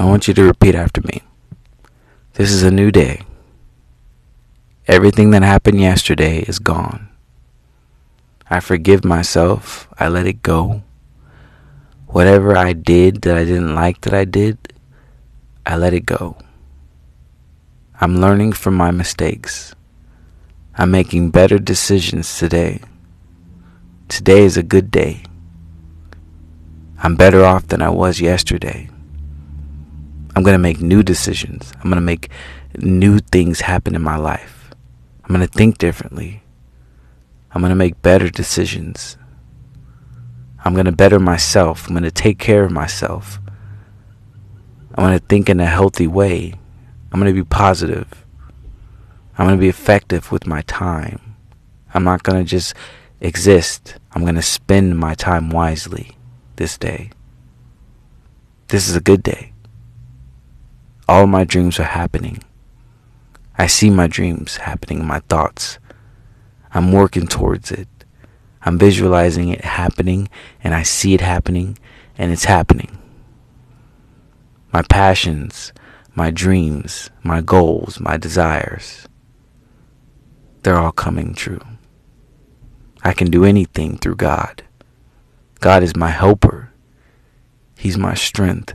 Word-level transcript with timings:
I 0.00 0.04
want 0.04 0.26
you 0.26 0.32
to 0.32 0.44
repeat 0.44 0.74
after 0.74 1.02
me. 1.02 1.20
This 2.32 2.50
is 2.52 2.62
a 2.62 2.70
new 2.70 2.90
day. 2.90 3.20
Everything 4.86 5.30
that 5.32 5.42
happened 5.42 5.78
yesterday 5.78 6.38
is 6.38 6.58
gone. 6.58 7.10
I 8.48 8.60
forgive 8.60 9.04
myself. 9.04 9.88
I 9.98 10.08
let 10.08 10.26
it 10.26 10.40
go. 10.40 10.82
Whatever 12.06 12.56
I 12.56 12.72
did 12.72 13.20
that 13.20 13.36
I 13.36 13.44
didn't 13.44 13.74
like 13.74 14.00
that 14.00 14.14
I 14.14 14.24
did, 14.24 14.72
I 15.66 15.76
let 15.76 15.92
it 15.92 16.06
go. 16.06 16.38
I'm 18.00 18.22
learning 18.22 18.52
from 18.54 18.76
my 18.76 18.90
mistakes. 18.90 19.74
I'm 20.76 20.92
making 20.92 21.30
better 21.30 21.58
decisions 21.58 22.38
today. 22.38 22.80
Today 24.08 24.44
is 24.44 24.56
a 24.56 24.62
good 24.62 24.90
day. 24.90 25.24
I'm 27.02 27.16
better 27.16 27.44
off 27.44 27.66
than 27.68 27.82
I 27.82 27.90
was 27.90 28.22
yesterday. 28.22 28.88
I'm 30.40 30.44
going 30.44 30.54
to 30.54 30.58
make 30.58 30.80
new 30.80 31.02
decisions. 31.02 31.70
I'm 31.74 31.90
going 31.90 31.96
to 31.96 32.00
make 32.00 32.30
new 32.78 33.18
things 33.18 33.60
happen 33.60 33.94
in 33.94 34.00
my 34.00 34.16
life. 34.16 34.70
I'm 35.22 35.34
going 35.34 35.46
to 35.46 35.52
think 35.52 35.76
differently. 35.76 36.42
I'm 37.52 37.60
going 37.60 37.68
to 37.68 37.76
make 37.76 38.00
better 38.00 38.30
decisions. 38.30 39.18
I'm 40.64 40.72
going 40.72 40.86
to 40.86 40.92
better 40.92 41.20
myself. 41.20 41.86
I'm 41.86 41.92
going 41.92 42.04
to 42.04 42.10
take 42.10 42.38
care 42.38 42.64
of 42.64 42.72
myself. 42.72 43.38
I'm 44.94 45.04
going 45.04 45.18
to 45.18 45.26
think 45.26 45.50
in 45.50 45.60
a 45.60 45.66
healthy 45.66 46.06
way. 46.06 46.54
I'm 47.12 47.20
going 47.20 47.30
to 47.30 47.38
be 47.38 47.46
positive. 47.46 48.24
I'm 49.36 49.44
going 49.44 49.58
to 49.58 49.60
be 49.60 49.68
effective 49.68 50.32
with 50.32 50.46
my 50.46 50.62
time. 50.62 51.36
I'm 51.92 52.04
not 52.04 52.22
going 52.22 52.42
to 52.42 52.48
just 52.48 52.72
exist. 53.20 53.98
I'm 54.12 54.22
going 54.22 54.36
to 54.36 54.42
spend 54.42 54.98
my 54.98 55.12
time 55.12 55.50
wisely 55.50 56.16
this 56.56 56.78
day. 56.78 57.10
This 58.68 58.88
is 58.88 58.96
a 58.96 59.02
good 59.02 59.22
day. 59.22 59.49
All 61.10 61.26
my 61.26 61.42
dreams 61.42 61.80
are 61.80 61.98
happening. 61.98 62.40
I 63.58 63.66
see 63.66 63.90
my 63.90 64.06
dreams 64.06 64.58
happening 64.58 65.00
in 65.00 65.06
my 65.06 65.18
thoughts. 65.28 65.80
I'm 66.72 66.92
working 66.92 67.26
towards 67.26 67.72
it. 67.72 67.88
I'm 68.62 68.78
visualizing 68.78 69.48
it 69.48 69.64
happening 69.64 70.28
and 70.62 70.72
I 70.72 70.84
see 70.84 71.12
it 71.12 71.20
happening 71.20 71.76
and 72.16 72.30
it's 72.30 72.44
happening. 72.44 72.96
My 74.72 74.82
passions, 74.82 75.72
my 76.14 76.30
dreams, 76.30 77.10
my 77.24 77.40
goals, 77.40 77.98
my 77.98 78.16
desires, 78.16 79.08
they're 80.62 80.78
all 80.78 80.92
coming 80.92 81.34
true. 81.34 81.62
I 83.02 83.14
can 83.14 83.32
do 83.32 83.44
anything 83.44 83.98
through 83.98 84.14
God. 84.14 84.62
God 85.58 85.82
is 85.82 85.96
my 85.96 86.10
helper. 86.10 86.72
He's 87.76 87.98
my 87.98 88.14
strength. 88.14 88.74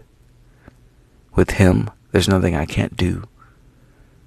With 1.34 1.52
Him, 1.52 1.90
there's 2.16 2.30
nothing 2.30 2.56
I 2.56 2.66
can't 2.66 2.96
do. 2.96 3.26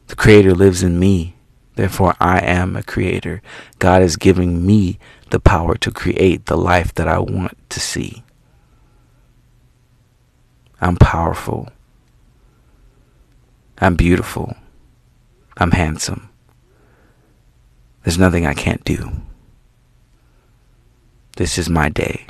The 0.09 0.15
Creator 0.15 0.53
lives 0.55 0.83
in 0.83 0.99
me. 0.99 1.37
Therefore, 1.75 2.15
I 2.21 2.39
am 2.41 2.77
a 2.77 2.83
creator. 2.83 3.41
God 3.79 4.03
is 4.03 4.19
giving 4.19 4.67
me 4.67 4.99
the 5.31 5.41
power 5.41 5.75
to 5.77 5.91
create 5.91 6.45
the 6.45 6.57
life 6.59 6.95
that 6.97 7.09
I 7.09 7.19
want 7.19 7.57
to 7.71 7.81
see. 7.81 8.23
I'm 10.83 10.97
powerful. 10.97 11.71
I'm 13.79 13.97
beautiful. 13.97 14.55
I'm 15.57 15.71
handsome. 15.71 16.29
There's 18.05 18.19
nothing 18.19 18.45
I 18.45 18.53
can't 18.53 18.85
do. 18.85 19.13
This 21.37 21.57
is 21.57 21.71
my 21.71 21.89
day. 21.89 22.27